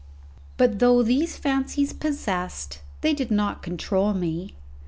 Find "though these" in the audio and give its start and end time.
0.79-1.37